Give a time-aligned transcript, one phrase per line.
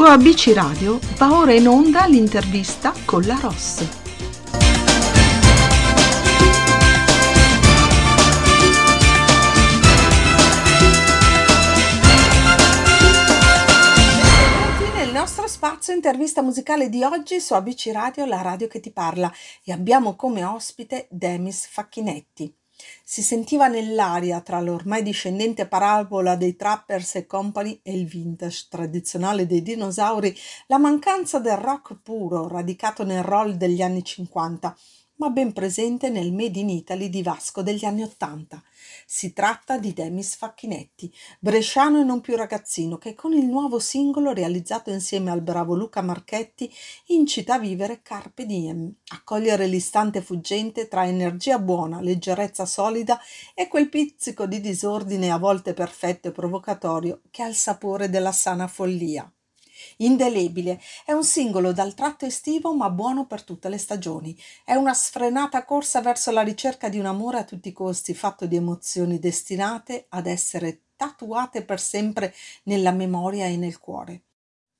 [0.00, 3.86] Su ABC Radio va ora in onda l'intervista con la Ross.
[15.12, 19.30] Nostro spazio intervista musicale di oggi su ABC Radio, la radio che ti parla,
[19.62, 22.59] e abbiamo come ospite Demis Facchinetti.
[23.12, 29.48] Si sentiva nell'aria tra l'ormai discendente parabola dei Trappers e Company e il vintage tradizionale
[29.48, 30.32] dei dinosauri
[30.68, 34.76] la mancanza del rock puro radicato nel roll degli anni 50
[35.20, 38.62] ma ben presente nel Made in Italy di Vasco degli anni Ottanta.
[39.04, 44.32] Si tratta di Demis Facchinetti, bresciano e non più ragazzino, che con il nuovo singolo
[44.32, 46.72] realizzato insieme al bravo Luca Marchetti
[47.08, 53.20] incita a vivere Carpe Diem, a cogliere l'istante fuggente tra energia buona, leggerezza solida
[53.54, 58.32] e quel pizzico di disordine a volte perfetto e provocatorio che ha il sapore della
[58.32, 59.30] sana follia.
[59.98, 64.36] Indelebile è un singolo dal tratto estivo ma buono per tutte le stagioni.
[64.64, 68.46] È una sfrenata corsa verso la ricerca di un amore a tutti i costi, fatto
[68.46, 74.22] di emozioni destinate ad essere tatuate per sempre nella memoria e nel cuore.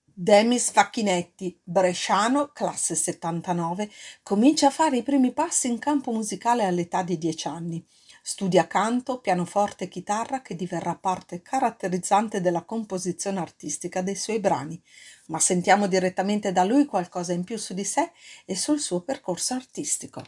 [0.05, 3.91] Demis Facchinetti, bresciano, classe 79,
[4.23, 7.87] comincia a fare i primi passi in campo musicale all'età di 10 anni.
[8.23, 14.81] Studia canto, pianoforte e chitarra che diverrà parte caratterizzante della composizione artistica dei suoi brani,
[15.27, 18.13] ma sentiamo direttamente da lui qualcosa in più su di sé
[18.45, 20.23] e sul suo percorso artistico.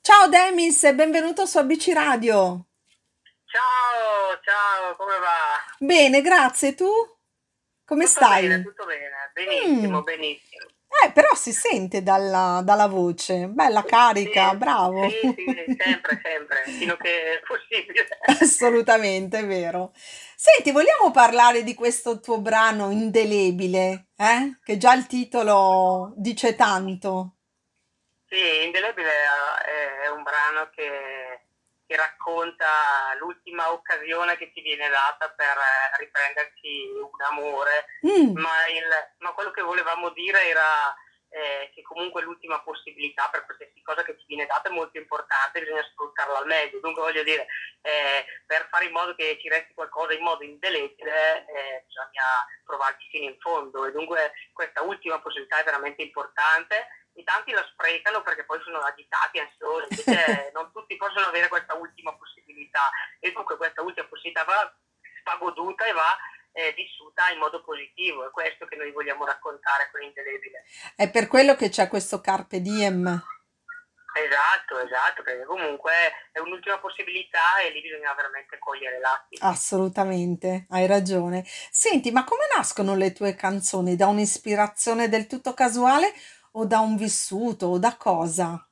[0.00, 2.66] Ciao Demis e benvenuto su ABC Radio.
[3.44, 5.76] Ciao, ciao, come va?
[5.78, 6.74] Bene, grazie.
[6.74, 6.86] Tu?
[7.84, 8.48] Come tutto stai?
[8.48, 10.04] Bene, tutto bene, benissimo, Mm.
[10.04, 10.47] benissimo.
[11.04, 15.08] Eh, però si sente dalla, dalla voce, bella carica, Sì, bravo.
[15.08, 18.06] sì, sì, sempre, sempre, fino che è possibile.
[18.40, 19.92] Assolutamente, è vero.
[19.94, 24.58] Senti, vogliamo parlare di questo tuo brano indelebile, eh?
[24.62, 27.34] Che già il titolo dice tanto.
[28.28, 30.82] Sì, Indelebile è è un brano che,
[31.88, 38.66] che racconta l'ultima occasione che ti viene data per eh, riprenderti un amore, Mm, ma,
[38.68, 40.94] il- ma quello che volevamo dire era
[41.30, 45.60] eh, che comunque l'ultima possibilità per qualsiasi cosa che ti viene data è molto importante,
[45.60, 46.80] bisogna sfruttarla al meglio.
[46.80, 47.46] Dunque voglio dire,
[47.82, 53.08] eh, per fare in modo che ci resti qualcosa in modo indelebile, eh, bisogna provarci
[53.10, 56.86] fino in fondo e dunque questa ultima possibilità è veramente importante.
[57.28, 62.16] Tanti la sprecano perché poi sono agitati, ansiosi, invece non tutti possono avere questa ultima
[62.16, 62.88] possibilità
[63.20, 64.64] e dunque questa ultima possibilità va,
[65.24, 66.16] va goduta e va
[66.52, 70.64] eh, vissuta in modo positivo, è questo che noi vogliamo raccontare con Indelebile.
[70.96, 73.04] È per quello che c'è questo Carpe Diem.
[73.04, 75.92] Esatto, esatto, perché comunque
[76.32, 79.46] è un'ultima possibilità e lì bisogna veramente cogliere l'attimo.
[79.46, 81.44] Assolutamente, hai ragione.
[81.44, 83.96] Senti, ma come nascono le tue canzoni?
[83.96, 86.14] Da un'ispirazione del tutto casuale
[86.52, 88.62] o da un vissuto o da cosa?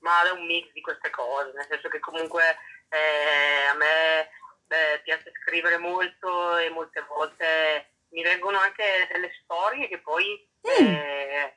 [0.00, 2.56] ma è un mix di queste cose, nel senso che comunque
[2.90, 4.20] eh, a me
[4.68, 10.86] eh, piace scrivere molto e molte volte mi vengono anche delle storie che poi Mm,
[10.86, 11.54] eh,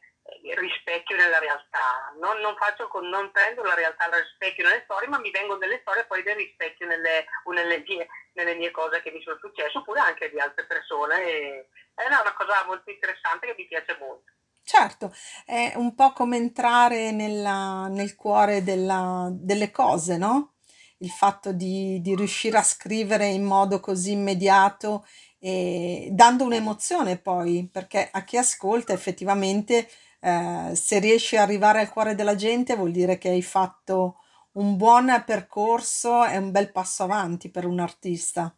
[0.55, 2.13] rispecchio nella realtà.
[2.19, 5.57] Non, non faccio con, non prendo la realtà al rispecchio nelle storie, ma mi vengono
[5.57, 9.77] delle storie poi del rispecchio nelle, nelle mie, nelle mie cose che mi sono successe,
[9.77, 11.23] oppure anche di altre persone.
[11.23, 14.31] E, è una cosa molto interessante che mi piace molto.
[14.69, 15.13] Certo,
[15.45, 20.53] è un po' come entrare nella- nel cuore della- delle cose, no?
[20.99, 25.05] Il fatto di, di riuscire a scrivere in modo così immediato
[25.39, 29.89] e dando un'emozione poi, perché a chi ascolta effettivamente,
[30.21, 34.17] eh, se riesci ad arrivare al cuore della gente, vuol dire che hai fatto
[34.53, 38.53] un buon percorso e un bel passo avanti per un artista.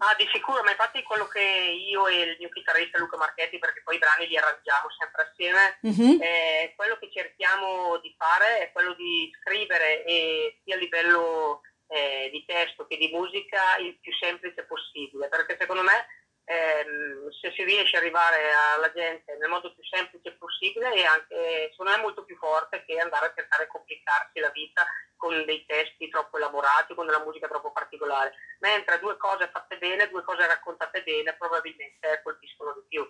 [0.00, 3.82] Ah, di sicuro, ma infatti quello che io e il mio chitarrista Luca Marchetti, perché
[3.82, 8.72] poi i brani li arrangiamo sempre assieme, Mhm, eh, quello che cerchiamo di fare è
[8.72, 14.12] quello di scrivere e sia a livello eh, di testo che di musica il più
[14.14, 16.06] semplice possibile, perché secondo me
[16.48, 21.68] ehm, se si riesce ad arrivare alla gente nel modo più semplice possibile è anche,
[21.70, 24.86] secondo me molto più forte che andare a cercare di complicarsi la vita
[25.16, 30.08] con dei testi troppo elaborati, con della musica troppo particolare, mentre due cose fatte bene,
[30.08, 33.04] due cose raccontate bene probabilmente colpiscono di più.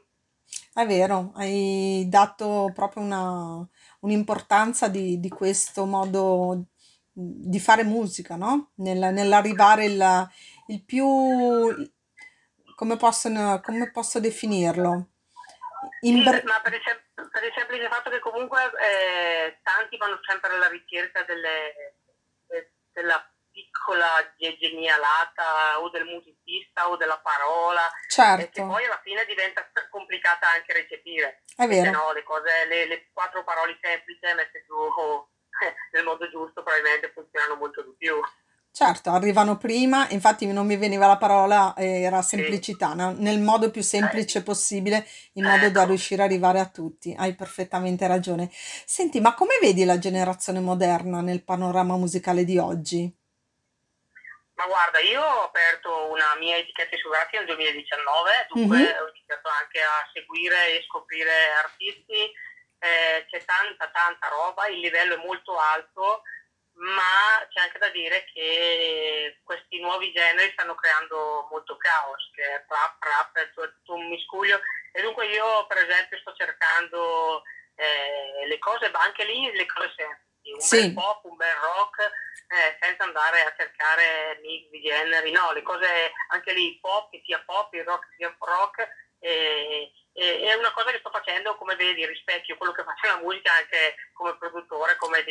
[0.72, 3.66] È vero, hai dato proprio una,
[4.00, 6.64] un'importanza di, di questo modo
[7.12, 8.70] di fare musica, no?
[8.76, 10.28] Nel- nell'arrivare il,
[10.68, 11.06] il più,
[12.78, 13.28] come posso,
[13.60, 15.08] come posso definirlo?
[16.02, 20.20] In Sì, ma per il, sem- per il semplice fatto che comunque eh, tanti vanno
[20.22, 21.96] sempre alla ricerca delle,
[22.46, 23.18] eh, della
[23.50, 28.44] piccola genialata o del musicista o della parola, certo.
[28.44, 31.42] e che poi alla fine diventa complicata anche recepire.
[31.56, 31.90] È vero.
[31.90, 34.74] No, le, cose, le, le quattro parole semplici messe su
[35.90, 38.22] nel modo giusto probabilmente funzionano molto di più.
[38.78, 43.10] Certo, arrivano prima, infatti non mi veniva la parola, eh, era semplicità, no?
[43.10, 47.12] nel modo più semplice possibile, in modo da riuscire ad arrivare a tutti.
[47.18, 48.48] Hai perfettamente ragione.
[48.52, 53.12] Senti, ma come vedi la generazione moderna nel panorama musicale di oggi?
[54.54, 59.02] Ma guarda, io ho aperto una mia etichetta discografica nel 2019, dunque mm-hmm.
[59.02, 61.34] ho iniziato anche a seguire e scoprire
[61.64, 62.30] artisti,
[62.78, 66.22] eh, c'è tanta tanta roba, il livello è molto alto
[66.78, 72.64] ma c'è anche da dire che questi nuovi generi stanno creando molto caos, che è
[72.68, 74.60] rap, rap, tutto un miscuglio
[74.92, 77.42] e dunque io per esempio sto cercando
[77.74, 80.80] eh, le cose, anche lì le cose semplici, un sì.
[80.80, 82.10] bel pop, un bel rock,
[82.48, 87.22] eh, senza andare a cercare mix di generi, no, le cose anche lì pop che
[87.24, 88.88] sia pop, il rock che sia rock
[89.20, 93.20] e, e, è una cosa che sto facendo come vedi rispecchio quello che faccio nella
[93.20, 95.24] musica anche come produttore, come,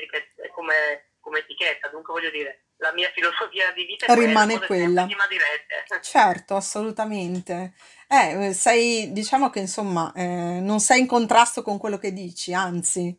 [0.53, 5.05] come come etichetta, dunque voglio dire, la mia filosofia di vita rimane quella.
[6.01, 7.73] Certo, assolutamente.
[8.07, 13.11] Eh, sei, diciamo che insomma, eh, non sei in contrasto con quello che dici, anzi.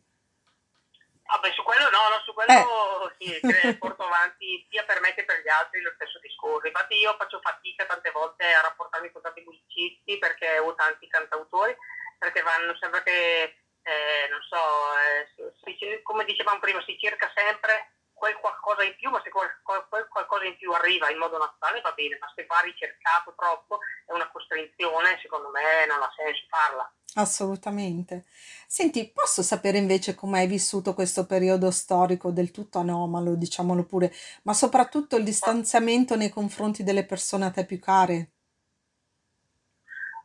[1.31, 3.39] Ah beh, su quello no, no su quello eh.
[3.39, 6.65] sì, porto avanti sia per me che per gli altri lo stesso discorso.
[6.65, 11.77] Infatti io faccio fatica tante volte a rapportarmi con tanti musicisti perché ho tanti cantautori,
[12.17, 13.43] perché vanno, sembra che,
[13.83, 14.57] eh, non so,
[14.97, 19.49] eh, si, come dicevamo prima, si cerca sempre quel qualcosa in più, ma se quel,
[19.63, 23.79] quel qualcosa in più arriva in modo naturale va bene, ma se va ricercato troppo
[24.05, 26.93] è una costrizione, secondo me non ha senso farla.
[27.15, 28.25] Assolutamente.
[28.67, 34.13] Senti, posso sapere invece come hai vissuto questo periodo storico del tutto anomalo, diciamolo pure,
[34.43, 38.31] ma soprattutto il distanziamento nei confronti delle persone a te più care?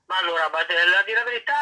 [0.06, 1.54] Ma allora, a dire la verità,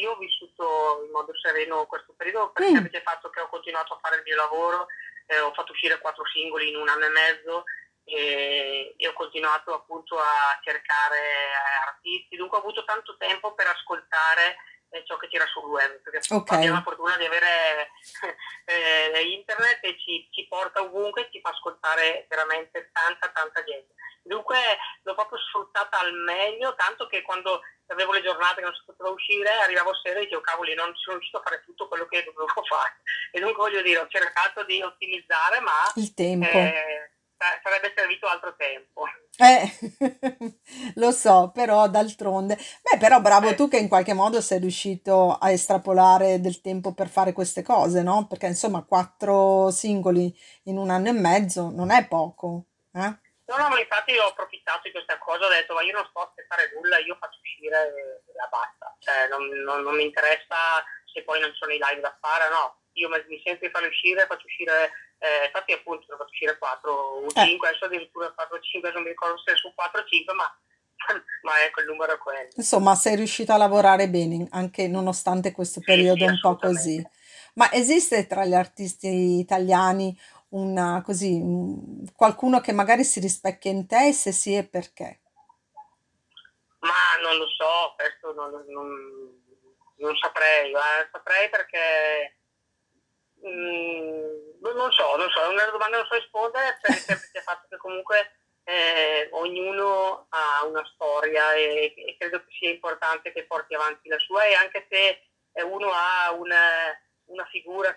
[0.00, 2.74] io ho vissuto in modo sereno questo periodo per il mm.
[2.74, 4.86] semplice fatto che ho continuato a fare il mio lavoro,
[5.26, 7.64] eh, ho fatto uscire quattro singoli in un anno e mezzo
[8.04, 11.52] e, e ho continuato appunto a cercare
[11.86, 14.56] artisti, dunque ho avuto tanto tempo per ascoltare
[14.90, 16.58] eh, ciò che c'era sul web, perché okay.
[16.58, 17.90] abbiamo la fortuna di avere
[18.66, 23.93] eh, internet e ci, ci porta ovunque, ci fa ascoltare veramente tanta tanta gente.
[24.24, 24.56] Dunque
[25.02, 29.10] l'ho proprio sfruttata al meglio, tanto che quando avevo le giornate che non si poteva
[29.10, 32.48] uscire, arrivavo sera e dicevo cavoli non sono riuscito a fare tutto quello che dovevo
[32.64, 33.02] fare.
[33.30, 36.46] E dunque voglio dire, ho cercato di ottimizzare, ma il tempo.
[36.46, 37.12] Eh,
[37.62, 39.04] sarebbe servito altro tempo.
[39.36, 40.56] Eh,
[40.96, 42.56] lo so, però d'altronde.
[42.56, 43.54] Beh, però bravo eh.
[43.54, 48.02] tu che in qualche modo sei riuscito a estrapolare del tempo per fare queste cose,
[48.02, 48.26] no?
[48.26, 50.34] Perché insomma, quattro singoli
[50.64, 52.66] in un anno e mezzo non è poco.
[52.92, 53.18] Eh?
[53.46, 56.20] No, no, ma infatti ho approfittato di questa cosa, ho detto ma io non sto
[56.20, 57.76] a aspettare nulla, io faccio uscire
[58.34, 62.16] la basta, cioè non, non, non, mi interessa se poi non sono i live da
[62.20, 66.30] fare, no, io mi sento di farli uscire, faccio uscire, eh, infatti appunto ne faccio
[66.30, 67.70] uscire 4 o 5, eh.
[67.70, 70.58] adesso addirittura 4 o 5, non mi ricordo se su 4 o 5, ma,
[71.42, 72.48] ma ecco il numero è quello.
[72.56, 77.06] Insomma, sei riuscito a lavorare bene, anche nonostante questo periodo sì, un po' così.
[77.54, 80.18] Ma esiste tra gli artisti italiani
[80.54, 81.42] una, così,
[82.14, 85.20] qualcuno che magari si rispecchia in te e se sì è perché?
[86.78, 89.42] Ma non lo so, questo non, non,
[89.96, 91.08] non saprei, eh.
[91.10, 92.36] saprei perché
[93.44, 97.66] mm, non so, non so, è una domanda non so rispondere per il semplice fatto
[97.68, 103.74] che comunque eh, ognuno ha una storia e, e, credo che sia importante che porti
[103.74, 105.20] avanti la sua e anche se
[105.62, 106.23] uno ha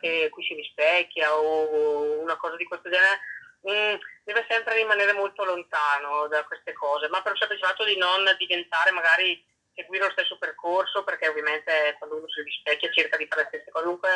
[0.08, 3.20] che, cui si rispecchia o una cosa di questo genere,
[3.62, 7.84] mh, mm, deve sempre rimanere molto lontano da queste cose, ma per il semplice fatto
[7.84, 13.18] di non diventare magari seguire lo stesso percorso, perché ovviamente quando uno si rispecchia cerca
[13.18, 14.10] di fare le stesse cose, comunque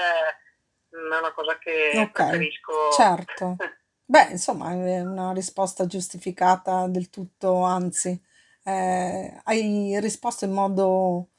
[0.89, 2.91] mh, mm, è una cosa che okay, preferisco.
[2.91, 3.55] Certo.
[4.11, 8.19] Beh, insomma, è una risposta giustificata del tutto, anzi,
[8.63, 11.29] eh, hai risposto in modo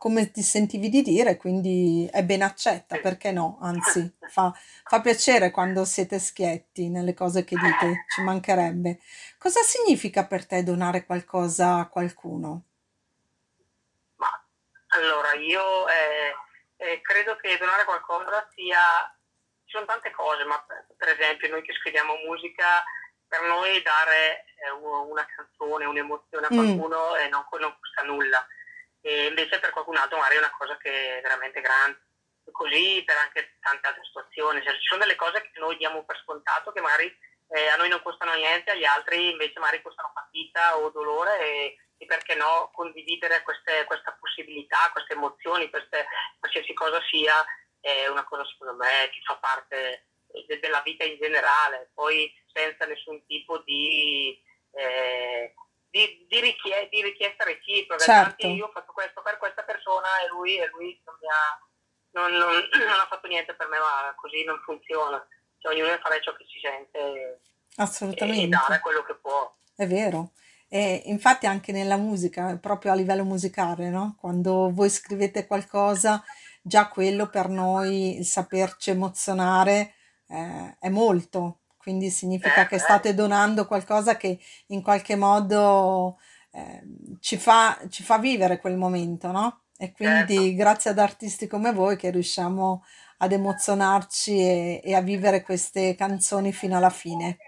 [0.00, 3.58] come ti sentivi di dire, quindi è ben accetta, perché no?
[3.60, 4.50] Anzi, fa,
[4.82, 8.98] fa piacere quando siete schietti nelle cose che dite, ci mancherebbe.
[9.36, 12.62] Cosa significa per te donare qualcosa a qualcuno?
[14.16, 14.42] Ma
[14.96, 16.32] allora, io eh,
[16.78, 18.80] eh, credo che donare qualcosa sia...
[19.66, 20.64] Ci sono tante cose, ma
[20.96, 22.82] per esempio noi che scriviamo musica,
[23.28, 26.56] per noi dare eh, una canzone, un'emozione a mm.
[26.56, 27.28] qualcuno mm.
[27.28, 28.46] non, non costa nulla
[29.02, 32.08] e invece per qualcun altro magari è una cosa che è veramente grande.
[32.50, 36.18] Così per anche tante altre situazioni, cioè, ci sono delle cose che noi diamo per
[36.22, 37.06] scontato che magari
[37.48, 41.76] eh, a noi non costano niente, agli altri invece magari costano fatica o dolore e,
[41.96, 46.06] e perché no condividere queste, questa possibilità, queste emozioni, queste,
[46.38, 47.34] qualsiasi cosa sia,
[47.80, 50.06] è una cosa secondo me che fa parte
[50.46, 54.42] de, della vita in generale, poi senza nessun tipo di...
[54.72, 55.54] Eh,
[55.90, 58.04] di, di, richie- di, richiesta reciproca.
[58.04, 58.46] Certo.
[58.46, 61.58] io ho fatto questo per questa persona e lui, e lui non, ha,
[62.12, 62.52] non, non,
[62.86, 65.24] non, ha, fatto niente per me, ma così non funziona.
[65.58, 67.40] Cioè, ognuno deve fare ciò che si sente
[67.76, 68.44] Assolutamente.
[68.44, 69.54] e dare quello che può.
[69.74, 70.32] È vero.
[70.68, 74.16] E infatti anche nella musica, proprio a livello musicale, no?
[74.18, 76.22] Quando voi scrivete qualcosa,
[76.62, 79.94] già quello per noi, il saperci emozionare,
[80.28, 86.18] eh, è molto, quindi significa Eh, che eh, state donando qualcosa che in qualche modo
[86.52, 86.82] eh,
[87.20, 89.62] ci fa, ci fa vivere quel momento, no?
[89.78, 90.26] E certo.
[90.26, 92.84] quindi grazie ad artisti come voi che riusciamo
[93.18, 97.38] ad emozionarci e, e a vivere queste canzoni fino alla fine.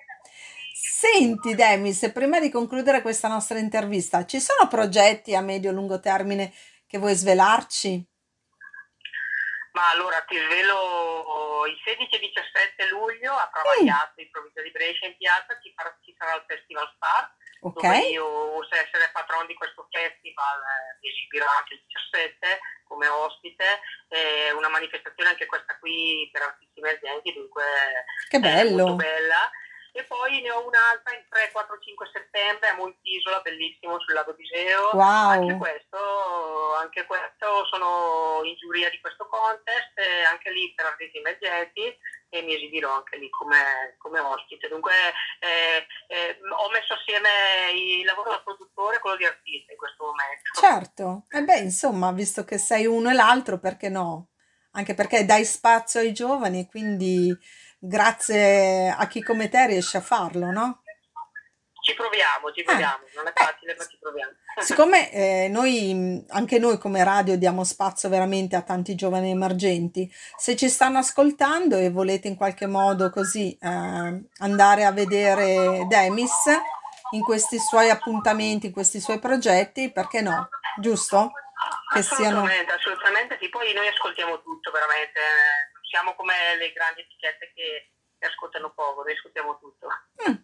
[0.74, 6.52] Senti, Demis, prima di concludere questa nostra intervista, ci sono progetti a medio-lungo termine
[6.86, 8.06] che vuoi svelarci?
[9.72, 14.62] Ma allora ti svelo il 16 e 17 luglio a Prova Mm, Piazza, in provincia
[14.62, 18.72] di Brescia, in piazza, ci, farà- ci sarà il Festival Star, ok, dove io, ad
[18.72, 25.30] essere patron di questo festival, eh, esibirò anche il 17 come ospite, è una manifestazione
[25.30, 27.64] anche questa qui per artisti emergenti, dunque
[28.28, 28.94] che è molto bello.
[28.96, 29.50] bella.
[29.92, 34.32] E poi ne ho un'altra il 3, 4, 5 settembre a Montisola, bellissimo, sul lago
[34.32, 34.90] Biseo.
[34.98, 40.86] Anche Wow, questo, anche questo sono in giuria di questo contest, e anche lì per
[40.86, 41.96] artisti emergenti
[42.32, 44.68] e mi esibirò anche lì come, come ospite.
[44.68, 44.92] Dunque
[45.40, 47.28] eh, eh, ho messo assieme
[47.74, 50.50] il lavoro da produttore e quello di artista in questo momento.
[50.54, 51.24] certo.
[51.28, 54.28] E beh, insomma, visto che sei uno e l'altro, perché no?
[54.72, 57.36] Anche perché dai spazio ai giovani, quindi
[57.84, 60.82] grazie a chi come te riesce a farlo, no?
[61.82, 64.30] Ci proviamo, ci Eh, proviamo, non è facile ma ci proviamo.
[64.62, 70.54] siccome eh, noi, anche noi come radio diamo spazio veramente a tanti giovani emergenti, se
[70.54, 76.46] ci stanno ascoltando e volete in qualche modo così eh, andare a vedere Demis
[77.10, 80.48] in questi suoi appuntamenti, in questi suoi progetti, perché no?
[80.78, 81.32] Giusto?
[81.92, 82.38] Che siano...
[82.38, 85.20] Assolutamente, assolutamente sì, poi noi ascoltiamo tutto veramente,
[85.92, 89.88] siamo come le grandi etichette che, che ascoltano poco, noi ascoltiamo tutto.
[90.26, 90.36] Mm.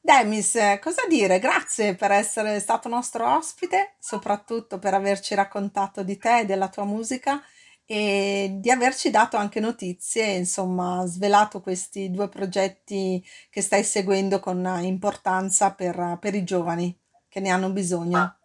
[0.00, 1.38] Demis, cosa dire?
[1.38, 6.84] Grazie per essere stato nostro ospite, soprattutto per averci raccontato di te e della tua
[6.84, 7.40] musica
[7.86, 14.66] e di averci dato anche notizie, insomma, svelato questi due progetti che stai seguendo con
[14.82, 16.94] importanza per, per i giovani
[17.28, 18.18] che ne hanno bisogno.
[18.18, 18.38] Ma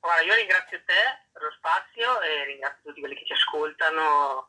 [0.00, 4.48] guarda, io ringrazio te per lo spazio e ringrazio tutti quelli che ci ascoltano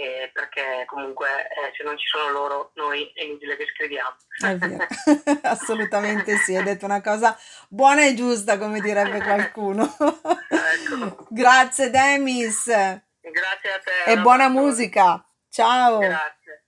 [0.00, 4.16] eh, perché comunque eh, se non ci sono loro noi è inutile che scriviamo.
[4.38, 4.86] È vero,
[5.42, 7.38] assolutamente sì, hai detto una cosa
[7.68, 9.84] buona e giusta, come direbbe qualcuno.
[9.84, 14.66] ecco, Grazie, Demis, grazie a te, e buona abbraccione.
[14.66, 15.24] musica.
[15.48, 15.98] Ciao.
[15.98, 16.64] Grazie.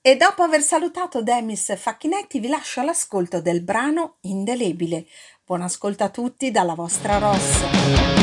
[0.00, 5.06] E dopo aver salutato Demis Facchinetti, vi lascio all'ascolto del brano Indelebile.
[5.44, 8.17] Buon ascolto a tutti dalla vostra Ross.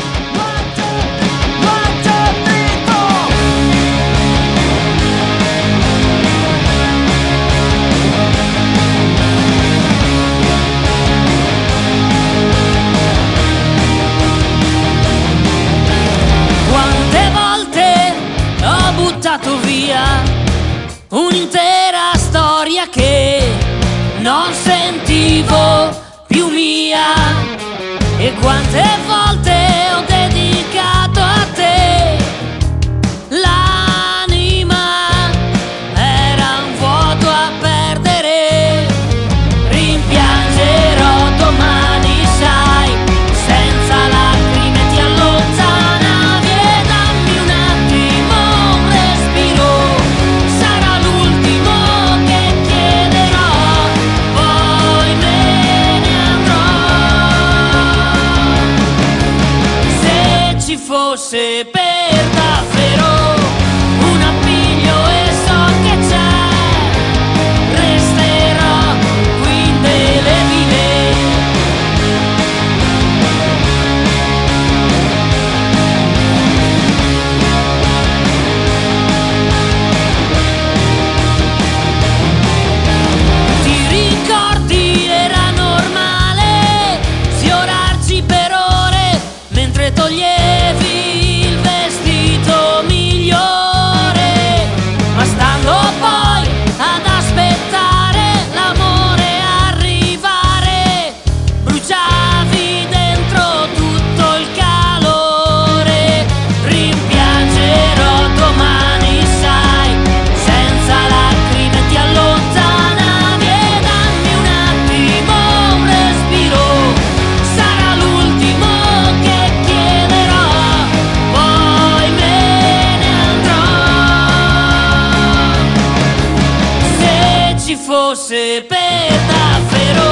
[127.65, 130.03] Ci fosse per davvero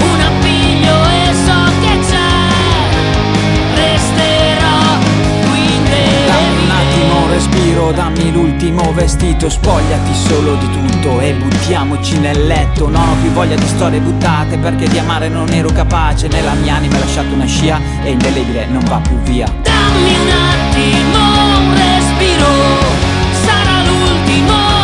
[0.00, 2.26] un appiglio e so che c'è,
[3.76, 4.98] resterò
[5.48, 5.78] qui
[6.26, 12.88] Dammi un attimo respiro, dammi l'ultimo vestito Spogliati solo di tutto e buttiamoci nel letto.
[12.88, 16.26] Non ho più voglia di storie buttate perché di amare non ero capace.
[16.26, 19.46] Nella mia anima hai lasciato una scia e indelebile non va più via.
[19.62, 22.48] Dammi un attimo un respiro,
[23.44, 24.75] sarà l'ultimo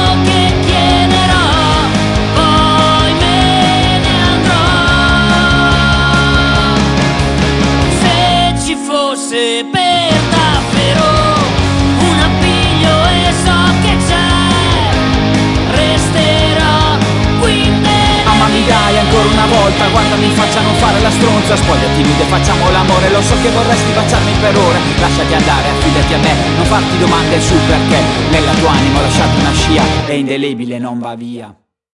[21.56, 24.78] stronza Spogliati nude, facciamo l'amore, lo so che vorresti baciarmi per ore.
[25.00, 28.00] Lasciati andare, affidati a me, non farti domande sul perché.
[28.30, 31.61] Nella tua anima ho lasciato una scia e indelebile non va via